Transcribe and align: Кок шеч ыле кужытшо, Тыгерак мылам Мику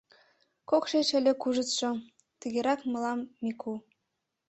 Кок 0.69 0.83
шеч 0.91 1.07
ыле 1.19 1.33
кужытшо, 1.41 1.89
Тыгерак 2.39 2.79
мылам 2.91 3.19
Мику 3.43 3.73